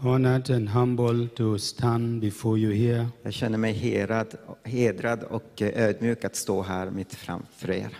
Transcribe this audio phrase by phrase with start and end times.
[0.00, 3.08] honored and humble to stand before you here.
[3.22, 4.34] Jag känner mig hedrad,
[4.64, 7.96] hedrad och eh, ödmjuk att stå här mitt framför er.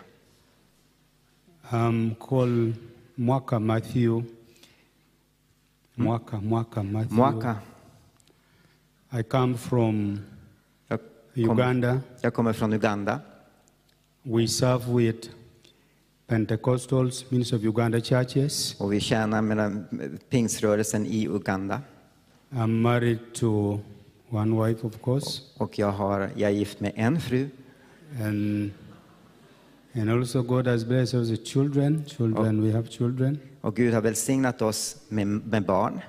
[1.71, 2.74] I'm called
[3.14, 4.24] Mwaka Matthew.
[5.95, 7.14] Mwaka, Mwaka Matthew.
[7.16, 7.56] Mwaka.
[9.10, 10.21] I come from
[10.88, 11.01] Jag,
[11.35, 12.01] kom, Uganda.
[12.21, 13.21] jag kommer från Uganda.
[14.22, 15.28] We serve with
[16.29, 18.77] Pentecostals, Ministry of Uganda churches.
[18.80, 19.84] Och vi tjänar med
[20.30, 21.80] pingsrörelsen i Uganda.
[22.51, 23.78] I'm married to
[24.30, 27.48] one wife, of course, Och jag, har, jag är gift med en fru.
[28.23, 28.70] and
[29.95, 32.04] and also God has blessed us with children.
[32.06, 33.38] Children, we have children.
[33.60, 36.01] Och Gud har välsignat oss med, med barn.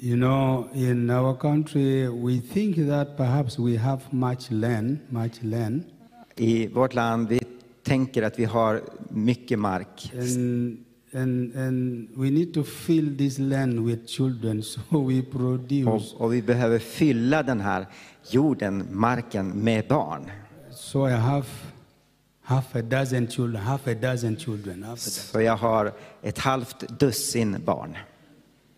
[0.00, 5.82] You know, in our country, we think that perhaps we have much land, much land,
[6.36, 7.28] I vårt land
[7.88, 10.12] tänker att vi har mycket mark.
[10.14, 15.86] and and and we need to fill this land with children, so we produce.
[15.88, 17.86] Och, och vi behöver fylla den här
[18.30, 20.30] jorden, marken, med barn.
[20.70, 21.44] So I have
[22.42, 24.82] half a dozen children, half a dozen children.
[24.82, 25.24] Half a dozen.
[25.32, 25.92] Så jag har
[26.22, 27.96] ett halvt dussin barn.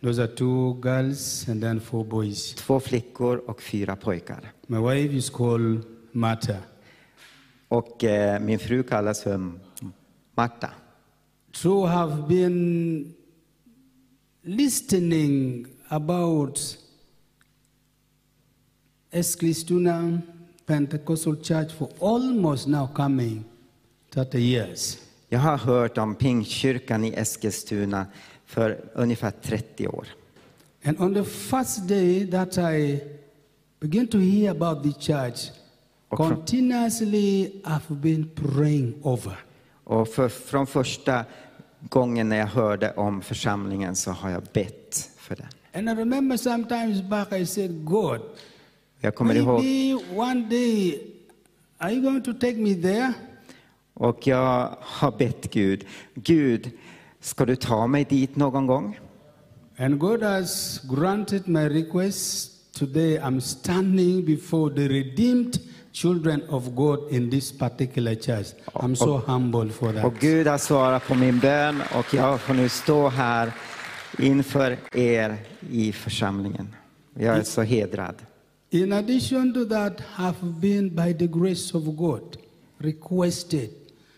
[0.02, 2.55] Those are two girls and then four boys.
[2.55, 4.52] Två flickor och fyra pojkar.
[4.67, 6.56] My wife is called Martha.
[7.70, 9.52] Och eh, min fru kallas för
[10.34, 10.70] Marta.
[11.52, 13.14] So have been
[14.42, 16.78] listening about
[19.10, 20.20] Eskilstuna
[20.66, 23.44] Pentecostal Church for almost now coming
[24.14, 24.98] 30 years.
[25.28, 28.06] Jag har hört om Pingstkyrkan i Eskilstuna
[28.46, 30.06] för ungefär 30 år.
[30.84, 33.00] And on the first day that I
[33.80, 35.59] began to hear about the church.
[36.16, 39.36] Continuously I've been praying over.
[39.84, 41.25] Och för, från första
[41.80, 45.47] gången när jag hörde om församlingen så har jag bett för den.
[45.75, 48.20] And I remember sometimes back I said, God,
[49.00, 49.61] Jag kommer ihåg,
[50.19, 51.00] one day,
[51.78, 53.12] are you going to take me there?
[53.95, 56.70] och jag har bett Gud, Gud,
[57.20, 58.98] ska du ta mig dit någon gång?
[59.79, 62.57] And God has granted my request.
[62.73, 65.58] Today I'm standing before the redeemed
[65.92, 68.46] children of God in this particular church.
[68.74, 70.20] I'm so humble for Och that.
[70.20, 73.52] Gud har svarat på min bön och jag får nu stå här
[74.18, 75.36] inför er
[75.70, 76.74] i församlingen.
[77.14, 78.14] Jag är så hedrad.
[78.70, 82.36] In addition to that, have been by the grace of God
[82.78, 83.70] requested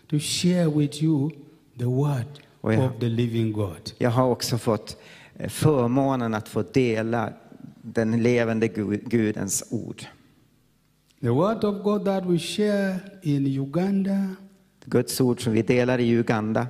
[0.09, 1.31] to share with you
[1.77, 2.25] the word
[2.63, 2.85] yeah.
[2.85, 3.91] of the living God.
[3.97, 4.97] Jag har också fått
[5.37, 7.33] eh, förmånen att få dela
[7.81, 10.03] den levande Gu- Gudens ord.
[11.23, 14.35] The word of God that we share in Uganda,
[14.89, 16.67] Guds ord som vi delar i Uganda,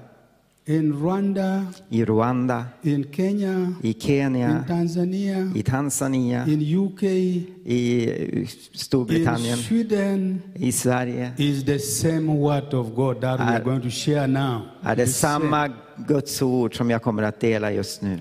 [0.65, 8.05] in Rwanda, i Rwanda, in Kenya, i in Kenya, Tanzania, i Tanzania, in UK, i
[8.07, 11.33] eh, in Storbritannien, Sweden i Sverige.
[11.37, 14.61] is the same word of God that we are Är- going to share now.
[14.83, 15.69] Är det samma
[16.07, 18.19] Guds ord som jag kommer att dela just nu?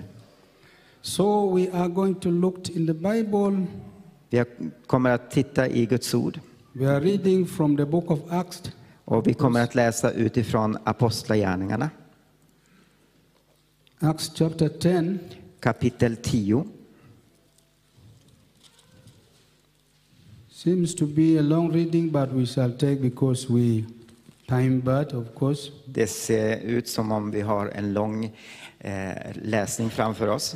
[1.01, 3.67] So we are going to look in the Bible.
[4.33, 4.43] Vi
[4.87, 6.39] kommer att titta i Guds ord
[6.71, 8.61] We are reading from the book of Acts,
[9.05, 11.89] och vi kommer att läsa utifrån Apostlagärningarna
[13.99, 15.17] Acts chapter 10.
[15.59, 16.65] kapitel 10.
[20.49, 23.83] Seems to be a long reading, but we shall take because we
[24.47, 25.71] time but of course.
[25.85, 28.37] Det ser ut som om vi har en lång
[28.79, 30.55] eh, läsning framför oss.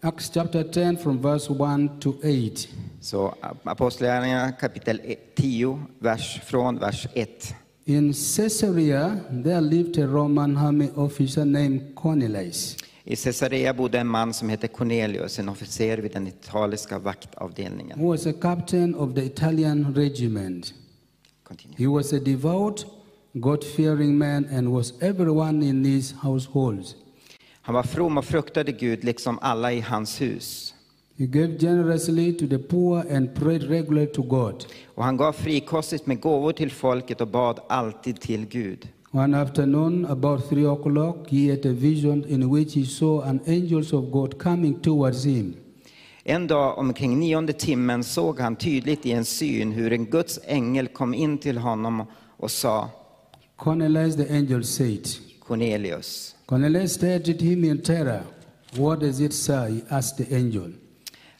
[0.00, 2.68] Acts chapter 10 from verse 1 to 8.
[3.00, 5.00] Så Apostlagärningarna kapitel
[5.34, 7.54] 10, vers, från vers 1.
[7.84, 12.76] In Caesarea, there lived a Roman army officer named Cornelius.
[13.04, 17.98] I Caesarea bodde en man som hette Cornelius, en officer vid den italiska vaktavdelningen.
[17.98, 20.74] who was a captain of the Italian regiment.
[21.44, 21.76] Continue.
[21.78, 22.86] He was a devout,
[23.32, 26.84] God fearing man and was everyone in his household.
[27.68, 30.74] Han var from och fruktade Gud liksom alla i hans hus.
[31.18, 34.64] He gave generously to the poor and prayed regularly to God.
[34.94, 38.88] Och han gav frikostigt med gåvor till folket och bad alltid till Gud.
[39.10, 43.92] One afternoon, about three o'clock, he had a vision in which he saw an angels
[43.92, 45.54] of God coming towards him.
[46.24, 50.88] En dag omkring nionde timmen såg han tydligt i en syn hur en Guds ängel
[50.88, 52.02] kom in till honom
[52.36, 52.90] och sa
[53.56, 55.08] Cornelius, the angel said.
[55.46, 56.34] Cornelius.
[56.48, 58.22] Cornelius stared at him in terror.
[58.76, 59.70] What does it say?
[59.70, 60.72] He asked the angel.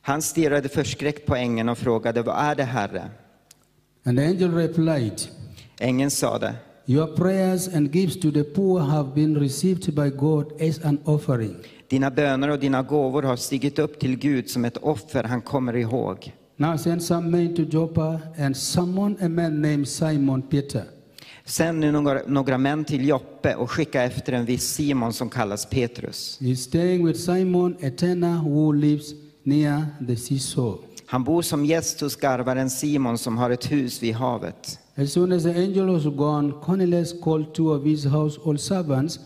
[0.00, 3.10] Han stirrade förskräckt på ängeln och frågade vad är det Herre?
[4.04, 5.22] And the angel replied,
[5.80, 6.54] Ängeln sade
[6.86, 11.56] Your prayers and gifts to the poor have been received by God as an offering.
[11.88, 15.76] Dina böner och dina gåvor har stigit upp till Gud som ett offer han kommer
[15.76, 16.32] ihåg.
[16.56, 20.84] Now send some men to Joppa and summon a man named Simon Peter.
[21.48, 25.66] Sänd nu några, några män till Joppe och skicka efter en viss Simon som kallas
[25.66, 26.38] Petrus.
[26.40, 29.12] He's staying with Simon, a tanner who lives
[29.42, 30.78] near the seashore.
[31.06, 34.78] Han bor som gäst hos garvaren Simon som har ett hus vid havet.
[34.94, 39.18] As soon as the angel was gone, Cornelius called two of his household servants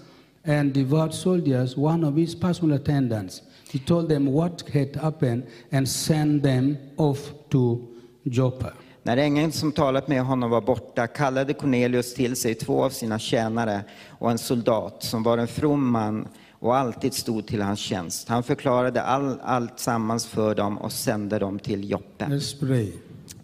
[0.44, 3.42] and devout soldiers, one of his personal attendants.
[3.72, 5.42] He told them what had happened
[5.72, 7.88] and sent them off to
[8.28, 8.72] Joppa.
[9.02, 13.18] När ängeln som talat med honom var borta kallade Cornelius till sig två av sina
[13.18, 18.28] tjänare och en soldat som var en from man och alltid stod till hans tjänst.
[18.28, 22.40] Han förklarade all, allt sammans för dem och sände dem till Joppe.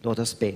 [0.03, 0.53] Låt oss be.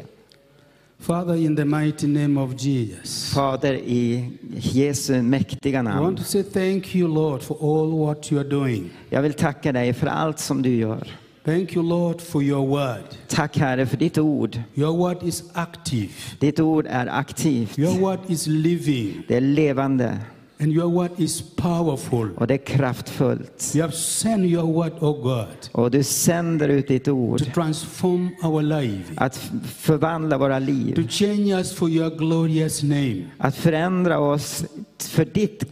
[0.99, 6.16] Father, in the mighty name of Jesus, Fader, i Jesu mäktiga I want namn.
[6.16, 8.90] to say thank you, Lord, for all what you are doing.
[9.10, 11.08] Jag vill tacka dig för allt som du gör.
[11.44, 13.04] Thank you, Lord, for your word.
[13.28, 14.62] Tack Herre för ditt ord.
[14.74, 17.78] Your word is active, Ditt ord är aktivt.
[17.78, 20.18] your word is living, Det är levande
[20.60, 22.28] and your word is powerful.
[22.36, 23.72] och det är kraftfullt.
[23.74, 28.30] You have sent your word, oh God, Och du sänder ut ditt ord to transform
[28.44, 29.36] our life, att
[29.76, 31.08] förvandla våra to liv.
[31.08, 33.22] change us for your glorious name.
[33.38, 34.64] Att förändra oss
[35.08, 35.64] för ditt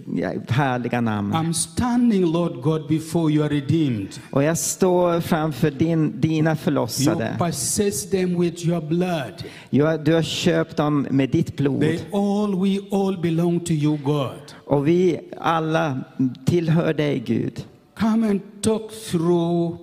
[0.51, 1.33] härliga namn.
[1.35, 4.09] I'm standing, Lord God, before you are redeemed.
[4.31, 7.37] Och jag står framför din, dina You förlossade.
[7.39, 9.45] possess them with your blood.
[9.71, 11.81] Du har, du har köpt dem med ditt blod.
[11.81, 14.55] They all, we all belong to you, God.
[14.67, 16.01] Och vi alla
[16.47, 17.65] tillhör dig Gud.
[17.99, 19.77] Come and talk through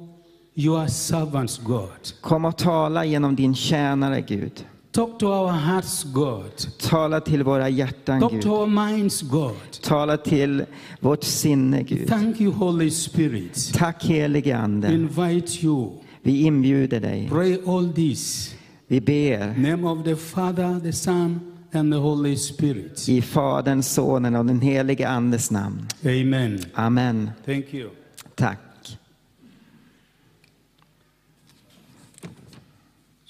[0.56, 1.90] your servants, God.
[2.22, 4.66] Kom och tala genom din tjänare Gud.
[4.98, 6.52] Talk to our hearts, God.
[6.80, 8.42] Tala till våra hjärtan Talk Gud.
[8.42, 9.54] to our minds, God.
[9.82, 10.66] Tala till
[11.00, 12.08] vårt sinne Gud.
[12.08, 13.74] Thank you, Holy Spirit.
[13.74, 14.94] Tack helige Ande.
[14.94, 15.92] Invite you.
[16.22, 17.30] Vi inbjuder dig.
[17.30, 18.56] Pray all this.
[18.88, 21.40] Vi ber Name of the Father, the Son,
[21.72, 23.10] and the Holy Spirit.
[23.10, 25.88] i Faderns, Sonen och den helige Andes namn.
[26.06, 26.60] Amen.
[26.74, 27.32] Amen.
[27.46, 27.90] Thank you.
[28.36, 28.67] Tack.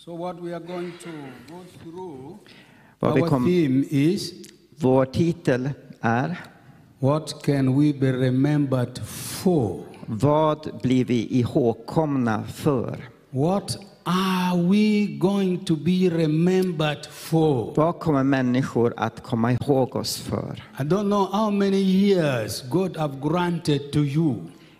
[0.07, 1.09] So, what we are going to
[1.49, 2.37] go through,
[2.99, 4.33] Vad vi our kom, theme is
[4.75, 5.69] vår titel
[6.01, 6.37] är
[6.99, 9.83] What can we be remembered for?
[10.05, 13.09] Vad blir vi ihågkomna för?
[13.29, 17.73] What are we going to be remembered for?
[17.75, 20.63] Vad kommer människor att komma ihåg oss för?
[20.79, 24.35] I don't know how many years God have granted to you.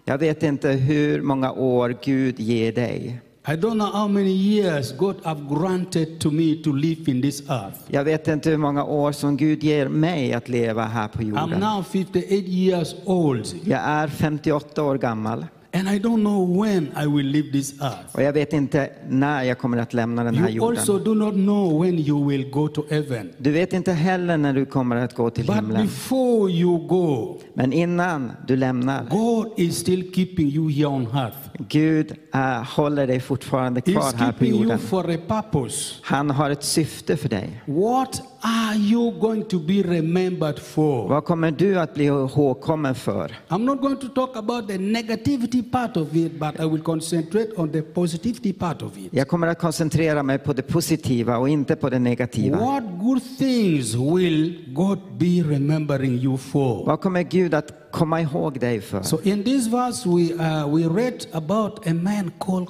[0.05, 3.21] Jag vet inte hur många år Gud ger dig.
[3.49, 7.49] I don't know how many years God have granted to me to live in this
[7.49, 7.75] earth.
[7.87, 11.29] Jag vet inte hur många år som Gud ger mig att leva här på I'm
[11.29, 11.59] jorden.
[11.59, 15.45] now 58 years old, Jag är 58 år gammal
[15.79, 18.15] and I don't know when I will leave this earth.
[18.15, 21.03] och jag vet inte när jag kommer att lämna den här You also jorden.
[21.19, 23.29] do not know when you will go to heaven.
[23.37, 25.81] Du vet inte heller när du kommer att gå till But himlen.
[25.85, 31.37] before you go, Men innan du lämnar, God is still keeping you here on earth.
[31.69, 34.79] Gud äh, håller dig fortfarande kvar He's här på keeping you jorden.
[34.79, 35.95] for a purpose.
[36.01, 37.61] Han har ett syfte för dig.
[37.65, 41.07] What are you going to be remembered for?
[41.09, 43.35] Vad kommer du att bli ihågkommen för?
[43.47, 47.49] I'm not going to talk about the negativity part of it, but I will concentrate
[47.57, 49.07] on the positivity part of it.
[49.11, 52.57] Jag kommer att koncentrera mig på det positiva och inte på det negativa.
[52.57, 56.85] What good things will God be remembering you for?
[56.85, 59.03] Vad kommer Gud att komma ihåg dig för?
[59.03, 62.67] So in this verse, we, uh, we read about a man called.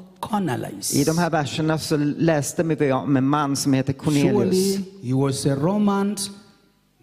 [0.94, 4.34] I de här verserna så läste vi om en man som heter Cornelius.
[4.34, 6.18] Surely he was a Roman.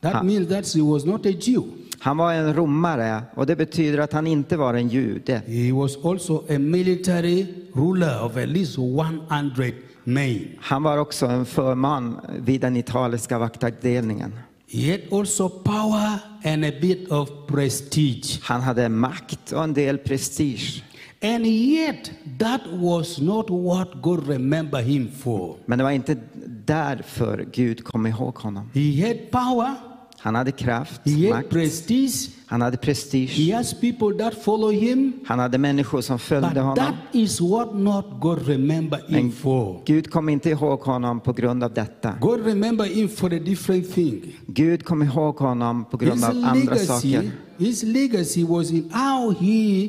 [0.01, 0.23] That Ha.
[0.23, 1.67] means that he was not a Jew.
[1.99, 5.43] Han var en romare och det betyder att han inte var en jude.
[5.47, 9.73] He was also a military ruler of at least 100
[10.05, 10.49] men.
[10.61, 14.33] Han var också en förman vid den italienska vaktavdelningen.
[14.69, 18.41] He had also power and a bit of prestige.
[18.43, 20.83] Han hade makt och en del prestige.
[21.23, 25.57] And yet, that was not what God remembered him for.
[25.67, 26.17] Men det var inte
[26.65, 28.71] därför Gud kom ihåg honom.
[28.75, 29.75] He had power,
[30.19, 33.31] Han hade kraft, he had makt, prestige, han hade prestige.
[33.31, 35.13] he has people that follow him.
[35.27, 36.77] han hade människor som But följde honom.
[36.77, 39.83] that is what not God remember him Men for.
[39.87, 42.15] Gud kom inte ihåg honom på grund av detta.
[42.21, 44.23] God remember him for a different thing.
[44.47, 47.31] Gud kom ihåg honom på grund His av andra legacy, saker.
[47.59, 49.89] his legacy was in how he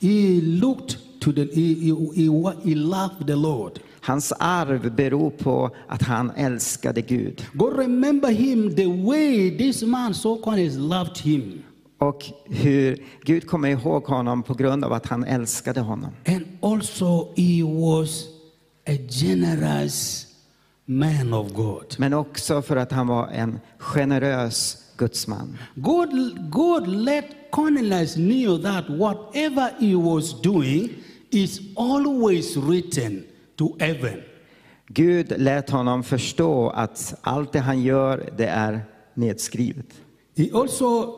[0.00, 2.24] he looked to the he, he,
[2.64, 3.80] he, loved the Lord.
[4.00, 7.44] Hans arv beror på att han älskade Gud.
[7.52, 11.62] God remember him the way this man so called loved him.
[11.98, 16.10] Och hur Gud kommer ihåg honom på grund av att han älskade honom.
[16.26, 18.24] And also, he was
[18.86, 20.26] a generous
[20.84, 21.94] man of God.
[21.98, 25.58] Men också för att han var en generös gudsman.
[25.74, 26.10] God,
[26.50, 30.90] God let Cornelius know that whatever he was doing
[31.30, 33.24] is always written
[33.56, 34.22] to heaven.
[34.88, 38.80] Gud lät honom förstå att allt det han gör, det är
[39.14, 39.86] nedskrivet.
[40.36, 41.14] He also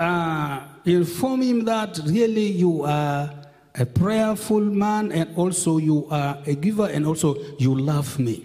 [0.00, 3.28] uh, informed him that really you are
[3.74, 8.36] a prayerful man and also you are a giver and also you love me.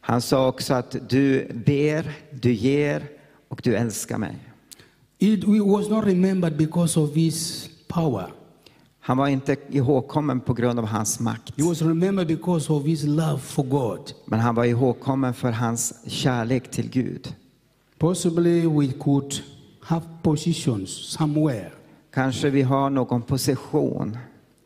[0.00, 3.02] Han sa också att du ber, du ger
[3.52, 4.36] och du älskar mig.
[5.18, 8.26] It was not remembered because of his power.
[9.00, 13.02] Han var inte ihågkommen på grund av hans makt, He was remembered because of his
[13.04, 14.12] love for God.
[14.26, 17.34] men han var ihågkommen för hans kärlek till Gud.
[17.98, 19.34] Possibly we could
[19.80, 21.70] have positions somewhere,
[22.14, 24.16] Kanske vi har någon position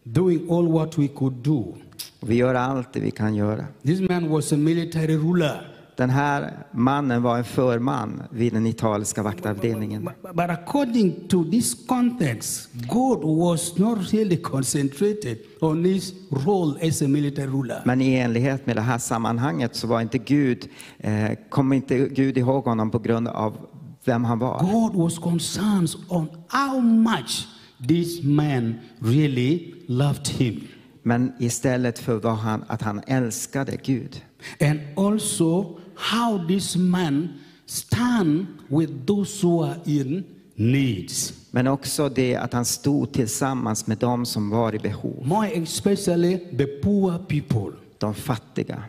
[0.03, 1.75] doing all what we could do.
[2.21, 3.65] vi gör allt det vi kan göra.
[3.83, 5.76] This man was a military ruler.
[5.97, 10.09] Den här mannen var en förman vid den italienska vaktavdelningen.
[10.35, 17.09] But, according to this context, God was not really concentrated on his role as a
[17.09, 17.83] military ruler.
[17.85, 22.39] Men i enlighet med det här sammanhanget så var inte Gud, eh, kom inte Gud
[22.39, 23.57] ihåg honom på grund av
[24.05, 24.61] vem han var.
[24.61, 27.49] God was concerned on how much
[27.89, 30.61] this man really loved him.
[31.03, 34.23] Men istället för vad han, att han älskade Gud.
[34.61, 37.29] And also how this man
[37.67, 40.25] stand with those who are in
[40.55, 41.33] needs.
[41.51, 45.27] Men också det att han stod tillsammans med dem som var i behov.
[45.27, 47.79] More especially the poor people.
[47.99, 48.83] De fattiga.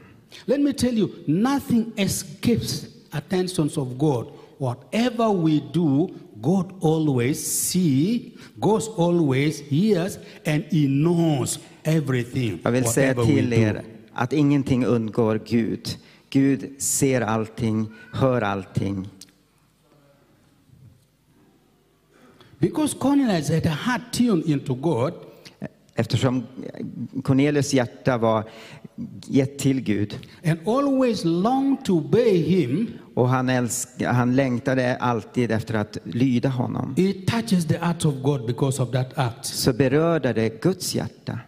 [0.46, 4.28] Let me tell you, nothing escapes attentions of God.
[4.58, 6.10] Whatever we do,
[6.42, 7.38] God always
[7.70, 12.60] see, God always hears, and He knows everything.
[12.64, 13.84] Jag vill säga till er
[14.14, 15.98] att ingenting undgår Gud.
[16.30, 19.08] Gud ser allting, hör allting.
[22.60, 25.14] Because Cornelius had a heart tuned into God,
[26.00, 26.44] Eftersom
[27.24, 28.44] Cornelius hjärta var
[29.28, 35.52] gett till Gud and always longed to obey Him, och han, älsk, han längtade alltid
[35.52, 36.94] efter att lyda honom.
[36.98, 39.46] it touches the heart of God because of that act.
[39.46, 41.40] Så berörde det Guds hjärta.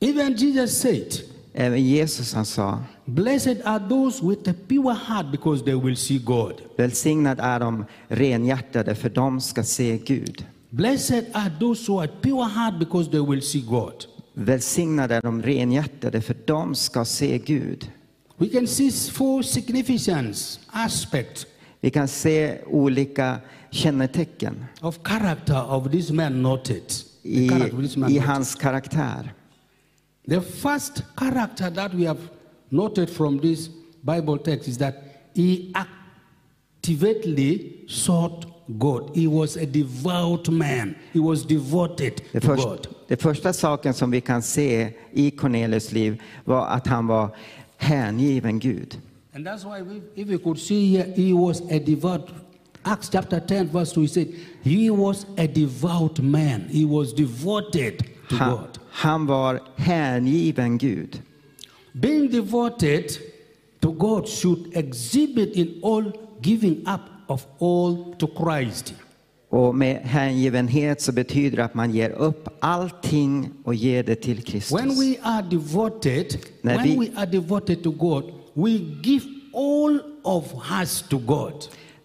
[0.00, 1.12] Even Jesus said,
[1.54, 6.18] Även Jesus han sa, Blessed are those with a pure heart because they will see
[6.18, 6.62] God.
[6.76, 10.44] välsignad är de renhjärtade för de ska se Gud.
[10.70, 14.04] Blessed are those who are pure heart because they will see God.
[14.34, 17.90] Välsignade är de renhjärtade för de ska se Gud.
[18.36, 21.46] We can see four significance aspects
[21.80, 26.88] Vi kan se olika kännetecken of character of this man noted.
[27.22, 29.32] The i, character of this man i hans karaktär.
[30.28, 32.18] The first character that we have
[32.70, 33.68] noted from this
[34.02, 34.94] Bible text is that
[35.34, 35.72] he
[36.82, 38.46] actively sought
[38.78, 39.10] God.
[39.14, 40.96] He was a devout man.
[41.12, 42.86] He was devoted Det, to först, God.
[43.08, 47.36] det första saken som vi kan se i Cornelius liv var att han var
[47.76, 48.98] hängiven Gud.
[49.34, 52.28] And that's why we, if we could see here, he was a devout.
[52.82, 54.28] Acts chapter 10, verse 2, he said,
[54.62, 56.60] he was a devout man.
[56.70, 58.78] He was devoted to Han, God.
[58.90, 61.20] han var hängiven Gud.
[62.00, 63.10] Being devoted
[63.80, 66.12] to God should exhibit in all
[66.42, 68.94] giving up of all to Christ.
[69.48, 74.42] Och med hängivenhet så betyder det att man ger upp allting och ger det till
[74.42, 74.78] Kristus.
[74.80, 78.24] When we are devoted, När when vi- we are devoted to God,
[78.54, 78.70] we
[79.02, 79.24] give
[79.54, 80.44] all of
[80.80, 81.52] us to God.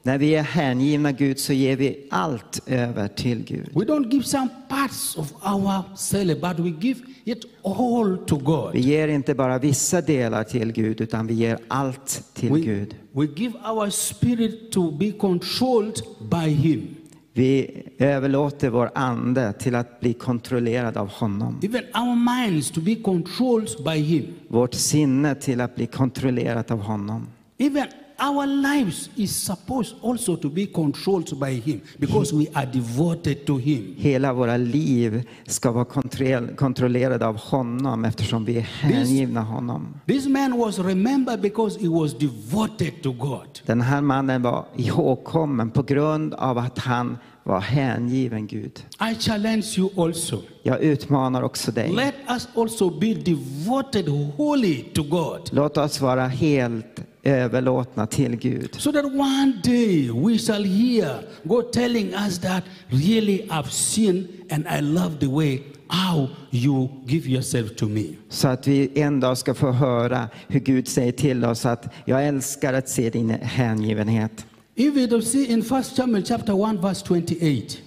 [0.03, 3.69] När vi är hängivna Gud så ger vi allt över till Gud.
[3.73, 8.73] We don't give some parts of ourselves, but we give it all to God.
[8.73, 12.95] Vi ger inte bara vissa delar till Gud utan vi ger allt till We, Gud.
[13.11, 16.87] we give our spirit to be controlled by Him.
[17.33, 21.59] Vi överlåter vår ande till att bli kontrollerad av honom.
[21.63, 22.15] Even our
[22.45, 24.25] minds to be controlled by Him.
[24.47, 27.27] Vårt sinne till att bli kontrollerat av honom.
[27.57, 27.85] Even
[28.21, 33.57] our lives is supposed also to be controlled by Him because we are devoted to
[33.57, 33.95] Him.
[33.97, 39.87] Hela våra liv ska vara kontroll- kontrollerade av honom eftersom vi är hängivna honom.
[40.07, 43.59] This man was remembered because he was devoted to God.
[43.65, 48.85] Den här mannen var ihågkommen på grund av att han var hängiven Gud.
[49.11, 50.41] I challenge you also.
[50.63, 51.91] Jag utmanar också dig.
[51.91, 55.49] Let us also be devoted wholly to God.
[55.51, 58.75] Låt oss vara helt överlåtna till Gud.
[58.79, 64.65] So that one day we shall hear God telling us that really I've sinned and
[64.67, 68.05] I love the way how you give yourself to me.
[68.29, 72.27] Så att vi en dag ska få höra hur Gud säger till oss att jag
[72.27, 74.45] älskar att se din hängivenhet.
[74.75, 77.81] Even to see in 1 Samuel chapter 1 verse 28.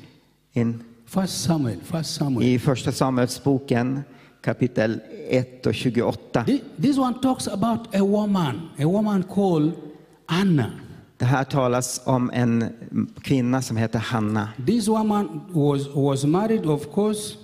[0.52, 0.84] In,
[1.16, 2.48] 1 Samuel, 1 Samuel.
[2.48, 4.02] I första Samuelsboken
[4.44, 6.44] kapitel 1 och 28.
[6.44, 9.72] Thi- This one talks about a woman, a woman called
[10.26, 10.70] Anna.
[11.16, 12.64] Det här talas om en
[13.22, 14.48] kvinna som heter Hanna.
[14.66, 17.34] This woman was, was married, of course,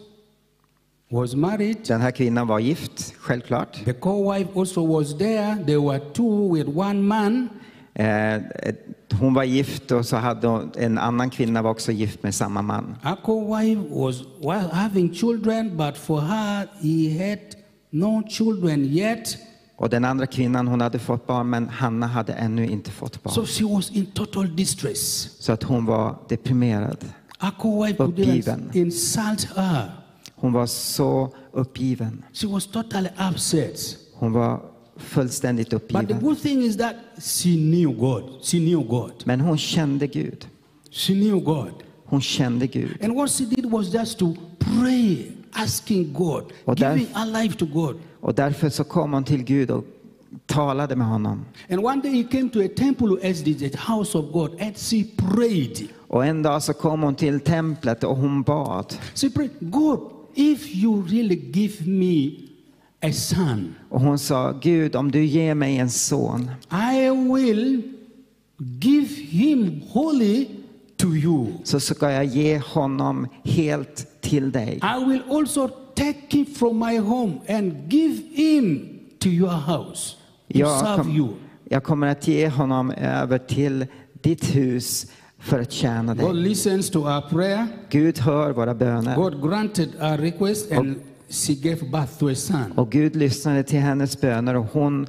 [1.11, 1.77] was married.
[1.87, 3.85] Den här kvinnan var gift, självklart.
[3.85, 5.57] The co-wife also was there.
[5.67, 7.49] There were two with one man.
[7.95, 8.35] Eh,
[9.13, 12.63] hon var gift och så hade hon, en annan kvinna var också gift med samma
[12.63, 12.97] man.
[13.23, 14.23] Co-wife was
[14.73, 17.39] having children, but for her, he had
[17.91, 19.39] no children yet.
[19.77, 23.35] Och den andra kvinnan hon hade fått barn men Hanna hade ännu inte fått barn.
[23.35, 25.31] So she was in total distress.
[25.39, 27.05] Så att hon var deprimerad.
[27.99, 28.71] Uppgiven.
[28.73, 29.91] insult her.
[30.35, 32.25] Hon var så uppgiven.
[32.33, 33.97] She was totally upset.
[34.15, 34.61] Hon var
[35.01, 36.21] fullständigt But the uppgiven.
[36.21, 38.23] good thing is that she knew God.
[38.43, 39.13] She knew God.
[39.25, 40.47] Men hon kände Gud.
[40.91, 41.73] She knew God.
[42.05, 42.97] Hon kände Gud.
[43.03, 47.57] And what she did was just to pray, asking God, Och där- giving her life
[47.59, 47.97] to God.
[48.21, 49.85] Och därför så kom hon till Gud och
[50.47, 51.45] talade med honom.
[51.71, 55.05] And one day he came to a temple as the house of God, and she
[55.17, 55.89] prayed.
[56.09, 58.95] Och en dag så kom hon till templet och hon bad.
[59.15, 60.01] She prayed, God,
[60.35, 62.31] if you really give me
[63.03, 67.83] a son, Och hon sa, Gud om du ger mig en son I will
[68.83, 70.49] give him wholly
[70.97, 71.47] to you.
[71.65, 74.81] så ska jag ge honom helt till dig.
[74.99, 78.89] I will also take him from my home and give him
[79.19, 80.17] to your house
[80.53, 81.27] to Jag, serve you.
[81.29, 83.87] kom, jag kommer att ge honom över till
[84.23, 85.07] ditt hus
[85.39, 86.27] för att tjäna dig.
[87.91, 89.17] Gud hör våra böner.
[89.17, 90.97] God granted our request and
[91.31, 92.73] she gave birth to a son.
[92.73, 95.07] Och Gud lyssnade till hennes böner och hon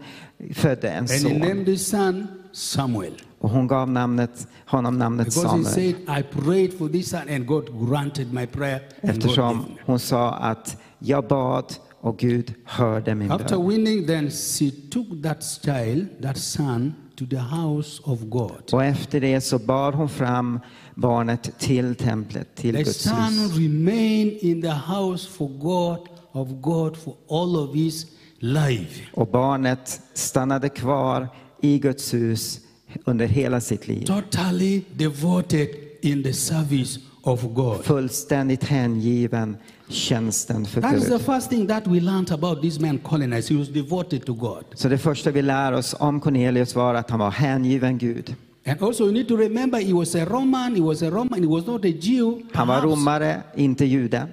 [0.53, 1.37] födde en And he son.
[1.39, 3.13] named his son Samuel.
[3.39, 5.95] Och hon gav namnet, honom namnet Because he Samuel.
[6.05, 8.81] said, I prayed for this son and God granted my prayer.
[9.01, 11.65] And God Eftersom hon sa att jag bad
[12.01, 13.67] och Gud hörde min After bön.
[13.69, 18.69] winning, then she took that child, that son, to the house of God.
[18.71, 20.59] Och efter det så bar hon fram
[20.95, 23.57] barnet till templet, till The Guds son hus.
[23.57, 25.99] remained in the house for God,
[26.31, 28.05] of God, for all of his
[28.39, 29.01] life.
[29.13, 31.27] Och barnet stannade kvar
[31.61, 32.59] i Guds hus
[33.05, 34.05] under hela sitt liv.
[34.05, 35.69] Totally devoted
[36.01, 37.85] in the service of God.
[37.85, 39.57] Fullständigt hängiven
[39.87, 41.21] tjänsten för That is the Gud.
[41.21, 43.53] first thing that we learned about this man Colonize.
[43.53, 44.63] He was devoted to God.
[44.73, 48.35] Så det första vi lär oss om Cornelius var att han var hängiven Gud.
[48.65, 51.49] And also, you need to remember he was a Roman, he was a Roman, he
[51.49, 52.41] was not a Jew.
[52.53, 54.27] Han var romare, inte jude.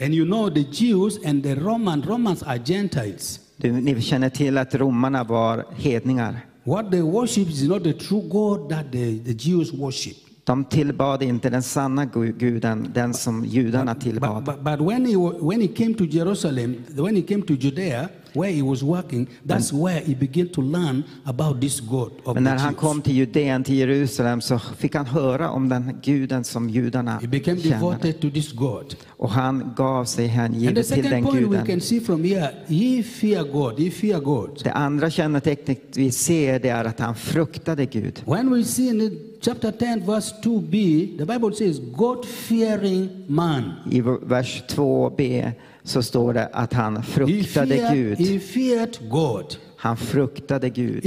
[0.00, 3.40] And you know, the Jews and the Roman, Romans are Gentiles.
[3.56, 6.46] Du, ni känner till att romarna var hedningar.
[6.64, 10.16] What they worship is not the true God that the, the Jews worship.
[10.44, 14.44] De tillbad inte den sanna gu- guden, den som judarna tillbad.
[14.44, 18.08] but, but when, he, wa- when he came to Jerusalem, when he came to Judea,
[18.34, 22.44] where he was working, that's where he began to learn about this God of Men
[22.44, 26.70] när han kom till Judeen, till Jerusalem, så fick han höra om den guden som
[26.70, 28.94] judarna He became devoted to this God.
[29.08, 31.66] Och han gav sig hängivet till den point we guden.
[31.66, 34.60] can see from here, he fear God, he fear God.
[34.64, 38.22] Det andra kännetecknet vi ser det är att han fruktade Gud.
[38.26, 43.72] When we see in chapter 10, verse 2b, the Bible says, God fearing man.
[43.90, 45.52] I vers 2b
[45.84, 49.58] så står det att han fruktade feared, Gud.
[49.76, 51.04] Han fruktade Gud.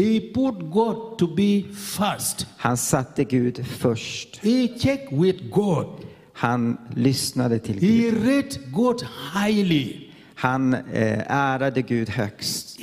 [2.58, 4.40] Han satte Gud först.
[6.34, 8.13] Han lyssnade till Gud.
[10.36, 12.80] Han eh, ärade Gud högst.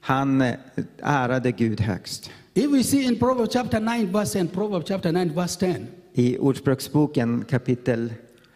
[0.00, 0.54] Han eh,
[1.02, 2.30] ärade Gud högst.
[2.54, 5.86] If we see in Proverbs chapter 9, verse 10, Proverbs chapter 9, verse 10,
[6.18, 8.12] I Ordspråksboken kapitel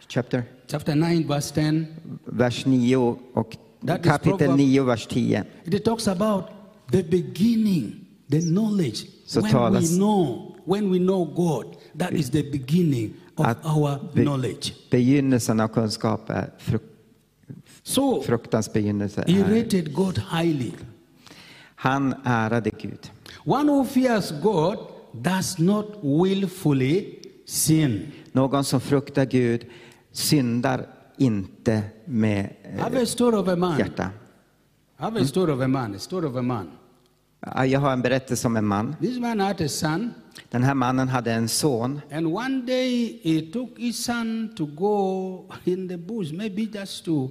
[0.07, 1.85] chapter, chapter 9, verse 10,
[2.25, 2.95] vers 9
[3.33, 5.43] och That kapitel Proverb- 9, vers 10.
[5.65, 6.43] it talks about
[6.91, 9.05] the beginning, the knowledge.
[9.25, 11.65] Så when talas- we know, when we know God,
[11.99, 14.73] that is the beginning of our knowledge.
[14.91, 16.81] Begynnelsen av kunskap är fruk,
[17.83, 19.23] So fruktans begynnelse.
[19.27, 19.43] he Är.
[19.63, 20.71] rated God highly.
[21.75, 23.11] Han ärade Gud.
[23.45, 24.77] One who fears God
[25.13, 28.07] does not willfully sin.
[28.31, 29.65] Någon som fruktar Gud
[30.11, 34.09] syndar inte med eh, hjärta.
[37.65, 38.95] Jag har en berättelse om en man.
[39.01, 40.13] This man had a son,
[40.49, 45.45] Den här mannen hade en son and one day he took his son to go
[45.63, 47.29] in the bush, maybe just to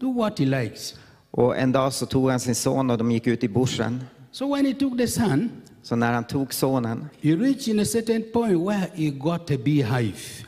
[0.00, 0.94] do what he likes.
[1.30, 4.04] och en dag så tog han sin son och de gick ut i bushen.
[4.30, 5.50] So when he took the son,
[5.88, 9.56] Så när han tog sonen, he reached in a certain point where he got a
[9.64, 10.46] beehive.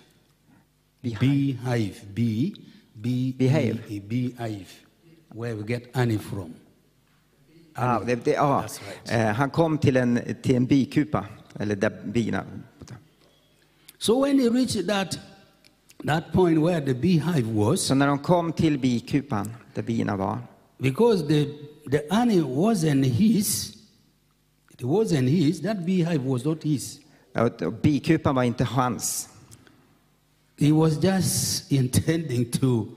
[1.01, 1.21] Beehive.
[1.21, 1.95] Beehive.
[2.15, 2.55] Bee.
[2.95, 3.33] Bee.
[3.39, 3.79] Behave.
[3.91, 4.67] A beehive.
[5.35, 6.55] Where we get honey from.
[7.77, 9.13] ja, det, det, That's right.
[9.13, 11.27] eh, han kom till en, till en bikupa,
[11.61, 12.45] eller där bina.
[13.99, 15.19] So when he reached that,
[16.05, 20.39] that point where the beehive was, Så när de kom till bikupan, där bina var,
[20.79, 21.45] because the,
[21.91, 23.80] the honey wasn't his,
[24.81, 27.01] it wasn't his, that beehive was not his.
[27.83, 29.29] bikupan var inte hans.
[30.59, 32.89] He was just intending to,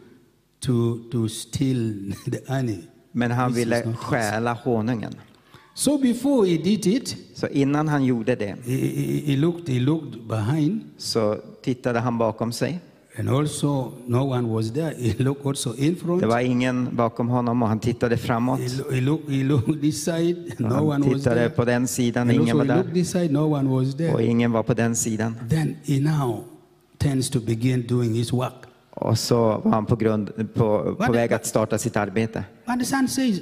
[0.60, 1.78] to, to steal
[2.32, 2.80] the honey.
[3.12, 5.13] Men han ville stjäla honungen.
[5.76, 8.78] So before he did it, Så innan han gjorde det he,
[9.26, 12.80] he looked, he looked behind, så tittade han bakom sig.
[13.19, 14.93] And also no one was there.
[14.99, 16.21] He looked also in front.
[16.21, 18.60] Det var ingen bakom honom och han tittade framåt.
[18.91, 19.21] He, lo-
[19.67, 22.84] he, this side, no Han tittade på den sidan, And ingen var där.
[22.93, 24.13] this side, no one was there.
[24.13, 25.36] Och ingen var på den sidan.
[25.49, 26.43] Then he now
[26.97, 28.54] tends to begin doing his work.
[28.89, 32.43] Och så var han på, grund, på, på väg att starta sitt arbete.
[32.65, 33.39] But the son says,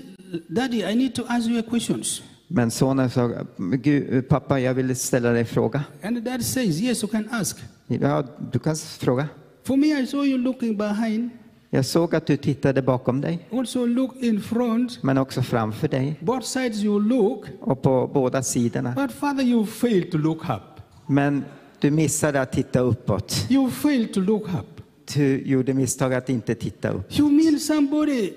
[0.47, 2.03] Daddy, I need to ask you a question.
[2.47, 5.83] Men sonen sa, "Gud, pappa jag vill ställa dig en fråga.
[6.03, 7.57] And dad says, Yes, you can ask.
[7.87, 9.27] Ja, du kan fråga.
[9.63, 11.29] For me, I saw you looking behind,
[11.69, 15.03] Jag såg att du tittade bakom dig, also look in front.
[15.03, 16.15] men också framför dig.
[16.21, 18.93] Both sides you look, Och på båda sidorna.
[18.95, 20.81] but Father, you failed to look up.
[21.07, 21.43] Men
[21.79, 23.47] du missade att titta uppåt.
[23.49, 24.81] You failed to look up.
[25.15, 27.19] Du gjorde misstag att inte titta upp.
[27.19, 28.33] You mean somebody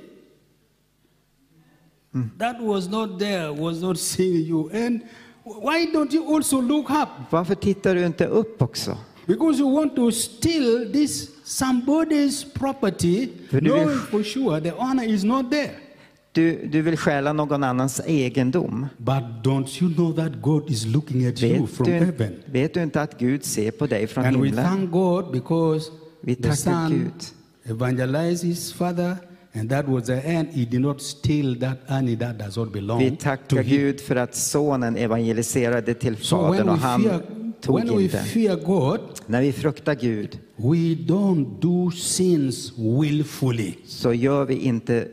[2.39, 4.71] that was not there, was not seeing you.
[4.87, 5.01] And
[5.45, 7.09] why don't you also look up?
[7.31, 8.97] Varför tittar du inte upp också?
[9.27, 15.25] Because you want to steal this somebody's property, vill- knowing for sure the honor is
[15.25, 15.71] not there.
[16.33, 18.87] Du, du vill stjäla någon annans egendom.
[18.99, 22.33] But don't you know that God is looking at you Vet from du, heaven?
[22.47, 24.65] vet du inte att Gud ser på dig från And we himlen?
[24.65, 27.25] thank God because Vi the son Gud.
[27.75, 29.17] evangelized his father,
[29.55, 30.49] and that was the end.
[30.53, 33.63] He did not steal that honey that does not belong Vi tackar.
[33.63, 37.03] Gud för att sonen evangeliserade till So fadern when och we han
[37.65, 38.19] tog when we inte.
[38.19, 45.09] fear God, När vi fruktar Gud we don't do sins willfully, så gör vi inte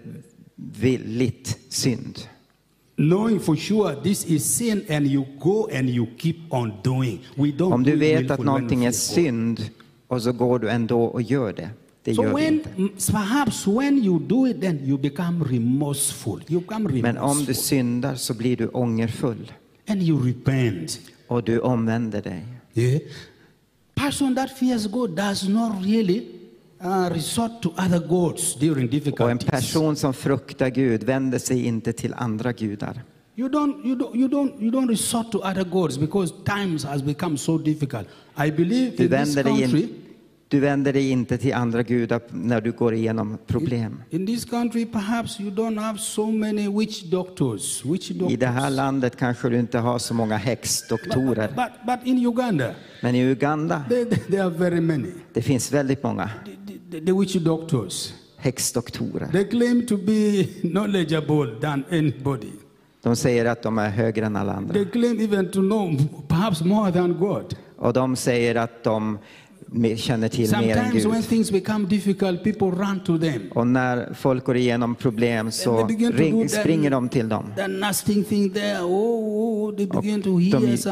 [0.56, 2.20] villigt synd.
[2.98, 7.20] knowing for sure this is sin, and you go and you keep on doing.
[7.36, 9.62] We don't Om du vet att någonting we är synd
[10.08, 11.70] och så går du ändå och gör det.
[12.04, 12.70] Det So gör when inte.
[12.78, 16.44] mm, perhaps when you do it, then you become remorseful.
[16.48, 19.52] You become Men om du syndar så blir du ångerfull
[19.88, 21.00] and you repent.
[21.32, 22.46] Och du omvänder dig.
[22.74, 23.02] Yeah.
[23.96, 26.26] Person that fears God does not really
[26.84, 29.50] uh, resort to other gods during Och en difficulties.
[29.52, 33.04] person som fruktar Gud vänder sig inte till andra gudar.
[33.36, 37.02] You don't, you don't, you don't, you don't resort to other gods because times has
[37.02, 38.08] become so difficult.
[38.38, 39.90] I believe in this country,
[40.52, 44.02] du vänder dig inte till andra gudar när du går igenom problem.
[44.10, 47.86] in this country, perhaps you don't have so many witch doctors.
[47.86, 48.76] Witch I det här doctors.
[48.76, 51.48] landet kanske du inte har så många But, häxdoktorer.
[51.48, 55.08] but, but in Uganda, Men i Uganda, there, there are very many.
[55.34, 58.14] det finns väldigt många The, the, the witch doctors.
[58.38, 59.28] häxdoktorer.
[59.32, 62.52] They claim to be knowledgeable than anybody.
[63.04, 64.74] De säger att de är högre än alla andra.
[64.74, 65.96] They claim even to know
[66.28, 67.56] perhaps more than God.
[67.78, 69.18] Och de säger att de
[69.98, 71.30] känner till mer än Sometimes when Gud.
[71.30, 73.42] things become difficult, people run to them.
[73.56, 77.46] Och när folk går igenom problem så ring, do that- springer de till dem.
[78.82, 79.86] Oh, oh, de-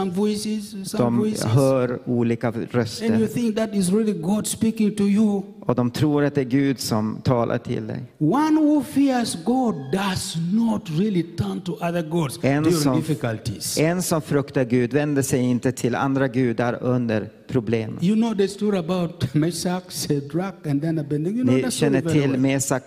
[0.10, 5.42] voices, De hör olika And you röster think that is really God speaking to you.
[5.70, 8.04] Och de tror att det är Gud som talar till dig.
[8.18, 13.78] One who fears God does not really turn to other gods En som, difficulties.
[13.78, 17.98] en som fruktar Gud vänder sig inte till andra gudar under problem.
[18.02, 21.38] You know the story about Meshach, Shadrach, and then Abednego.
[21.38, 22.38] You know Ni känner till.
[22.40, 22.84] Mesak